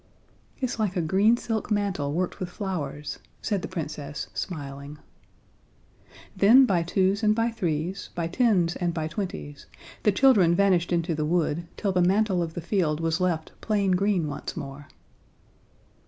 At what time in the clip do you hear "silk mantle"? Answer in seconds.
1.37-2.11